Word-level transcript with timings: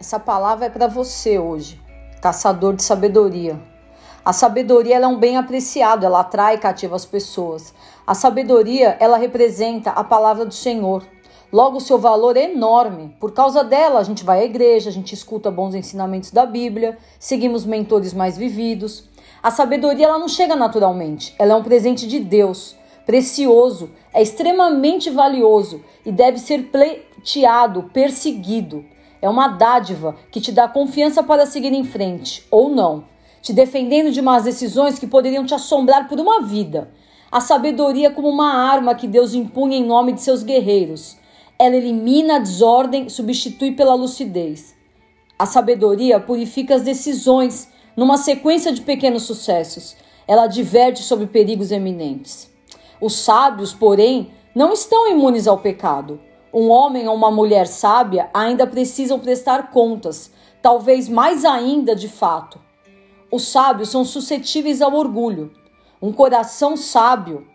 Essa 0.00 0.18
palavra 0.18 0.64
é 0.64 0.70
para 0.70 0.86
você 0.86 1.38
hoje, 1.38 1.78
caçador 2.22 2.74
de 2.74 2.82
sabedoria. 2.82 3.60
A 4.24 4.32
sabedoria 4.32 4.96
é 4.96 5.06
um 5.06 5.18
bem 5.18 5.36
apreciado, 5.36 6.06
ela 6.06 6.20
atrai 6.20 6.54
e 6.54 6.58
cativa 6.58 6.96
as 6.96 7.04
pessoas. 7.04 7.74
A 8.06 8.14
sabedoria, 8.14 8.96
ela 8.98 9.18
representa 9.18 9.90
a 9.90 10.02
palavra 10.02 10.46
do 10.46 10.54
Senhor. 10.54 11.06
Logo, 11.52 11.76
o 11.76 11.80
seu 11.82 11.98
valor 11.98 12.38
é 12.38 12.50
enorme. 12.50 13.14
Por 13.20 13.32
causa 13.32 13.62
dela, 13.62 14.00
a 14.00 14.02
gente 14.02 14.24
vai 14.24 14.40
à 14.40 14.44
igreja, 14.46 14.88
a 14.88 14.92
gente 14.92 15.14
escuta 15.14 15.50
bons 15.50 15.74
ensinamentos 15.74 16.30
da 16.30 16.46
Bíblia, 16.46 16.96
seguimos 17.18 17.66
mentores 17.66 18.14
mais 18.14 18.38
vividos. 18.38 19.06
A 19.42 19.50
sabedoria, 19.50 20.06
ela 20.06 20.18
não 20.18 20.28
chega 20.28 20.56
naturalmente, 20.56 21.34
ela 21.38 21.52
é 21.52 21.56
um 21.56 21.62
presente 21.62 22.08
de 22.08 22.20
Deus, 22.20 22.74
precioso, 23.04 23.90
é 24.14 24.22
extremamente 24.22 25.10
valioso 25.10 25.84
e 26.06 26.10
deve 26.10 26.38
ser 26.38 26.70
pleiteado, 26.70 27.90
perseguido. 27.92 28.82
É 29.22 29.28
uma 29.28 29.48
dádiva 29.48 30.16
que 30.30 30.40
te 30.40 30.50
dá 30.50 30.66
confiança 30.66 31.22
para 31.22 31.46
seguir 31.46 31.72
em 31.72 31.84
frente, 31.84 32.46
ou 32.50 32.70
não, 32.70 33.04
te 33.42 33.52
defendendo 33.52 34.10
de 34.10 34.22
más 34.22 34.44
decisões 34.44 34.98
que 34.98 35.06
poderiam 35.06 35.44
te 35.44 35.54
assombrar 35.54 36.08
por 36.08 36.18
uma 36.18 36.42
vida. 36.42 36.90
A 37.30 37.40
sabedoria 37.40 38.10
como 38.10 38.28
uma 38.28 38.52
arma 38.52 38.94
que 38.94 39.06
Deus 39.06 39.34
impunha 39.34 39.76
em 39.76 39.84
nome 39.84 40.12
de 40.12 40.20
seus 40.22 40.42
guerreiros. 40.42 41.16
Ela 41.58 41.76
elimina 41.76 42.36
a 42.36 42.38
desordem, 42.38 43.08
substitui 43.08 43.72
pela 43.72 43.94
lucidez. 43.94 44.74
A 45.38 45.46
sabedoria 45.46 46.18
purifica 46.18 46.74
as 46.74 46.82
decisões 46.82 47.68
numa 47.96 48.16
sequência 48.16 48.72
de 48.72 48.80
pequenos 48.80 49.22
sucessos. 49.22 49.96
Ela 50.26 50.44
adverte 50.44 51.02
sobre 51.02 51.26
perigos 51.26 51.70
eminentes. 51.70 52.50
Os 53.00 53.14
sábios, 53.14 53.72
porém, 53.72 54.30
não 54.54 54.72
estão 54.72 55.10
imunes 55.10 55.46
ao 55.46 55.58
pecado. 55.58 56.20
Um 56.52 56.68
homem 56.68 57.06
ou 57.06 57.14
uma 57.14 57.30
mulher 57.30 57.66
sábia 57.66 58.28
ainda 58.34 58.66
precisam 58.66 59.20
prestar 59.20 59.70
contas, 59.70 60.32
talvez 60.60 61.08
mais 61.08 61.44
ainda 61.44 61.94
de 61.94 62.08
fato. 62.08 62.58
Os 63.30 63.44
sábios 63.44 63.90
são 63.90 64.04
suscetíveis 64.04 64.82
ao 64.82 64.92
orgulho. 64.92 65.52
Um 66.02 66.12
coração 66.12 66.76
sábio, 66.76 67.46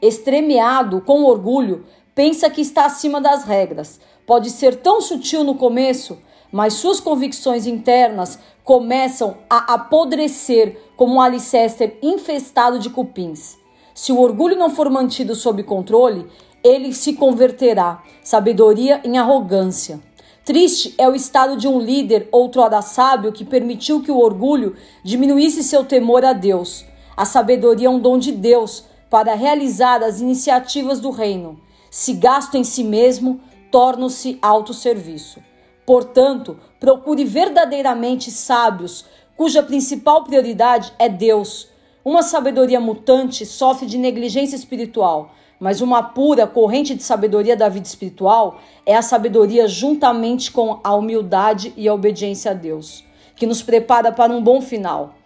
estremeado 0.00 1.00
com 1.00 1.24
orgulho, 1.24 1.84
pensa 2.14 2.48
que 2.48 2.60
está 2.60 2.86
acima 2.86 3.20
das 3.20 3.42
regras. 3.42 3.98
Pode 4.24 4.50
ser 4.50 4.76
tão 4.76 5.00
sutil 5.00 5.42
no 5.42 5.56
começo, 5.56 6.18
mas 6.52 6.74
suas 6.74 7.00
convicções 7.00 7.66
internas 7.66 8.38
começam 8.62 9.38
a 9.50 9.74
apodrecer 9.74 10.80
como 10.96 11.14
um 11.14 11.20
alicerce 11.20 11.96
infestado 12.00 12.78
de 12.78 12.90
cupins. 12.90 13.56
Se 13.94 14.12
o 14.12 14.20
orgulho 14.20 14.56
não 14.56 14.70
for 14.70 14.90
mantido 14.90 15.34
sob 15.34 15.62
controle, 15.62 16.26
ele 16.66 16.92
se 16.92 17.12
converterá, 17.12 18.02
sabedoria 18.22 19.00
em 19.04 19.18
arrogância. 19.18 20.00
Triste 20.44 20.94
é 20.98 21.08
o 21.08 21.14
estado 21.14 21.56
de 21.56 21.66
um 21.66 21.78
líder 21.80 22.28
outrora 22.30 22.82
sábio 22.82 23.32
que 23.32 23.44
permitiu 23.44 24.02
que 24.02 24.10
o 24.10 24.18
orgulho 24.18 24.76
diminuísse 25.02 25.62
seu 25.62 25.84
temor 25.84 26.24
a 26.24 26.32
Deus. 26.32 26.84
A 27.16 27.24
sabedoria 27.24 27.88
é 27.88 27.90
um 27.90 27.98
dom 27.98 28.18
de 28.18 28.32
Deus 28.32 28.84
para 29.10 29.34
realizar 29.34 30.02
as 30.02 30.20
iniciativas 30.20 31.00
do 31.00 31.10
reino. 31.10 31.60
Se 31.90 32.12
gasto 32.12 32.56
em 32.56 32.64
si 32.64 32.84
mesmo, 32.84 33.40
torna-se 33.70 34.38
autosserviço. 34.42 35.40
Portanto, 35.84 36.58
procure 36.78 37.24
verdadeiramente 37.24 38.30
sábios, 38.30 39.04
cuja 39.36 39.62
principal 39.62 40.24
prioridade 40.24 40.92
é 40.98 41.08
Deus. 41.08 41.68
Uma 42.06 42.22
sabedoria 42.22 42.78
mutante 42.78 43.44
sofre 43.44 43.84
de 43.84 43.98
negligência 43.98 44.54
espiritual, 44.54 45.34
mas 45.58 45.80
uma 45.80 46.04
pura 46.04 46.46
corrente 46.46 46.94
de 46.94 47.02
sabedoria 47.02 47.56
da 47.56 47.68
vida 47.68 47.88
espiritual 47.88 48.60
é 48.86 48.94
a 48.94 49.02
sabedoria 49.02 49.66
juntamente 49.66 50.52
com 50.52 50.78
a 50.84 50.94
humildade 50.94 51.74
e 51.76 51.88
a 51.88 51.92
obediência 51.92 52.52
a 52.52 52.54
Deus, 52.54 53.02
que 53.34 53.44
nos 53.44 53.60
prepara 53.60 54.12
para 54.12 54.32
um 54.32 54.40
bom 54.40 54.62
final. 54.62 55.16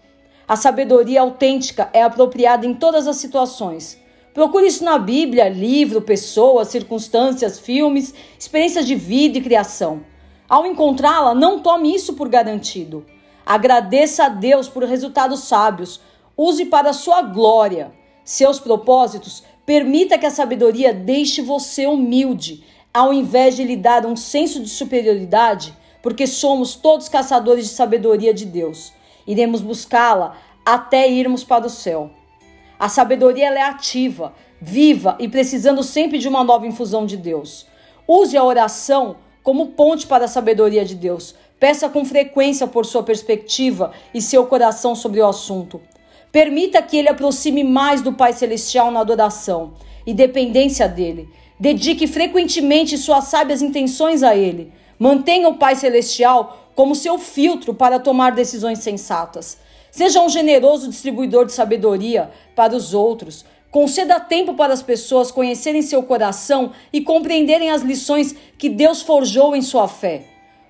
A 0.49 0.57
sabedoria 0.57 1.21
autêntica 1.21 1.91
é 1.93 2.03
apropriada 2.03 2.65
em 2.65 2.73
todas 2.73 3.07
as 3.07 3.17
situações. 3.17 3.99
Procure 4.33 4.67
isso 4.67 4.83
na 4.83 4.99
Bíblia, 4.99 5.51
livro, 5.51 6.01
pessoas, 6.01 6.69
circunstâncias, 6.69 7.59
filmes, 7.59 8.15
experiências 8.39 8.87
de 8.87 8.95
vida 8.95 9.37
e 9.37 9.43
criação. 9.43 10.01
Ao 10.49 10.65
encontrá-la, 10.65 11.35
não 11.35 11.61
tome 11.61 11.95
isso 11.95 12.15
por 12.15 12.31
garantido. 12.31 13.05
Agradeça 13.45 14.25
a 14.25 14.29
Deus 14.31 14.67
por 14.67 14.85
resultados 14.85 15.41
sábios. 15.41 16.01
Use 16.43 16.65
para 16.67 16.91
a 16.91 16.95
sua 16.95 17.21
glória. 17.23 17.93
Seus 18.25 18.59
propósitos 18.59 19.43
Permita 19.71 20.19
que 20.19 20.27
a 20.27 20.31
sabedoria 20.33 20.93
deixe 20.93 21.41
você 21.41 21.87
humilde, 21.87 22.65
ao 22.93 23.13
invés 23.13 23.55
de 23.55 23.63
lhe 23.63 23.77
dar 23.77 24.05
um 24.05 24.17
senso 24.17 24.61
de 24.61 24.69
superioridade, 24.69 25.73
porque 26.03 26.27
somos 26.27 26.75
todos 26.75 27.09
caçadores 27.09 27.67
de 27.67 27.71
sabedoria 27.71 28.35
de 28.35 28.47
Deus. 28.47 28.93
Iremos 29.25 29.61
buscá-la 29.61 30.37
até 30.67 31.09
irmos 31.09 31.45
para 31.45 31.69
o 31.69 31.71
céu. 31.71 32.11
A 32.81 32.89
sabedoria 32.89 33.47
é 33.51 33.63
ativa, 33.63 34.35
viva 34.61 35.17
e 35.21 35.29
precisando 35.29 35.85
sempre 35.85 36.19
de 36.19 36.27
uma 36.27 36.43
nova 36.43 36.67
infusão 36.67 37.07
de 37.07 37.17
Deus. 37.17 37.65
Use 38.09 38.37
a 38.37 38.43
oração 38.43 39.19
como 39.45 39.69
ponte 39.69 40.05
para 40.05 40.25
a 40.25 40.29
sabedoria 40.29 40.85
de 40.85 40.97
Deus. 40.97 41.33
Peça 41.61 41.89
com 41.89 42.05
frequência 42.05 42.67
por 42.67 42.85
sua 42.85 43.05
perspectiva 43.05 43.93
e 44.13 44.21
seu 44.21 44.47
coração 44.47 44.97
sobre 44.97 45.21
o 45.21 45.29
assunto. 45.29 45.81
Permita 46.33 46.81
que 46.81 46.97
ele 46.97 47.09
aproxime 47.09 47.65
mais 47.65 48.03
do 48.03 48.13
Pai 48.13 48.33
Celestial 48.33 48.91
na 48.91 49.01
adoração 49.01 49.73
e 50.07 50.15
dependência 50.15 50.89
dele. 50.89 51.29
Dedique 51.59 52.07
frequentemente 52.07 52.97
suas 52.97 53.25
sábias 53.25 53.61
intenções 53.61 54.23
a 54.23 54.37
ele. 54.37 54.73
Mantenha 54.99 55.49
o 55.49 55.57
Pai 55.57 55.75
Celestial 55.75 56.71
como 56.75 56.95
seu 56.95 57.19
filtro 57.19 57.75
para 57.75 57.99
tomar 57.99 58.33
decisões 58.33 58.79
sensatas. 58.79 59.59
Seja 59.91 60.23
um 60.23 60.29
generoso 60.29 60.89
distribuidor 60.89 61.47
de 61.47 61.53
sabedoria 61.53 62.31
para 62.55 62.77
os 62.77 62.95
outros. 62.95 63.45
Conceda 63.71 64.21
tempo 64.21 64.55
para 64.55 64.73
as 64.73 64.83
pessoas 64.83 65.31
conhecerem 65.31 65.83
seu 65.83 66.03
coração 66.03 66.73
e 66.93 67.01
compreenderem 67.01 67.71
as 67.71 67.83
lições 67.83 68.35
que 68.57 68.69
Deus 68.69 69.03
forjou 69.03 69.55
em 69.55 69.63
sua 69.63 69.89
fé. 69.89 70.25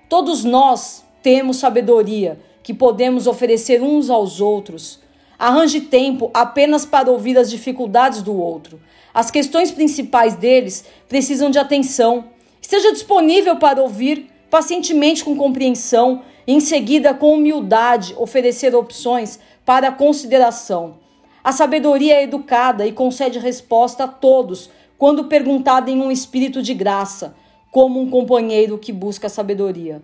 Todos 0.09 0.43
nós 0.43 1.03
temos 1.21 1.57
sabedoria 1.57 2.39
que 2.63 2.73
podemos 2.73 3.27
oferecer 3.27 3.81
uns 3.81 4.09
aos 4.09 4.41
outros. 4.41 4.99
Arranje 5.41 5.81
tempo 5.81 6.29
apenas 6.35 6.85
para 6.85 7.09
ouvir 7.09 7.35
as 7.35 7.49
dificuldades 7.49 8.21
do 8.21 8.39
outro. 8.39 8.79
As 9.11 9.31
questões 9.31 9.71
principais 9.71 10.35
deles 10.35 10.85
precisam 11.09 11.49
de 11.49 11.57
atenção. 11.57 12.25
Esteja 12.61 12.91
disponível 12.91 13.55
para 13.55 13.81
ouvir 13.81 14.29
pacientemente 14.51 15.23
com 15.23 15.35
compreensão 15.35 16.21
e, 16.45 16.53
em 16.53 16.59
seguida, 16.59 17.11
com 17.15 17.33
humildade, 17.33 18.13
oferecer 18.19 18.75
opções 18.75 19.39
para 19.65 19.91
consideração. 19.91 20.97
A 21.43 21.51
sabedoria 21.51 22.17
é 22.17 22.23
educada 22.23 22.85
e 22.85 22.91
concede 22.91 23.39
resposta 23.39 24.03
a 24.03 24.07
todos 24.07 24.69
quando 24.95 25.23
perguntada 25.23 25.89
em 25.89 25.99
um 25.99 26.11
espírito 26.11 26.61
de 26.61 26.75
graça, 26.75 27.35
como 27.71 27.99
um 27.99 28.11
companheiro 28.11 28.77
que 28.77 28.93
busca 28.93 29.25
a 29.25 29.29
sabedoria. 29.29 30.03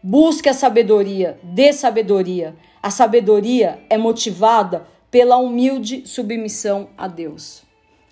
Busque 0.00 0.48
a 0.48 0.54
sabedoria, 0.54 1.40
dê 1.42 1.72
sabedoria. 1.72 2.54
A 2.86 2.90
sabedoria 2.90 3.80
é 3.90 3.98
motivada 3.98 4.86
pela 5.10 5.36
humilde 5.38 6.06
submissão 6.06 6.88
a 6.96 7.08
Deus. 7.08 7.64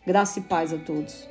Graça 0.05 0.41
e 0.41 0.43
paz 0.43 0.73
a 0.73 0.79
todos. 0.79 1.29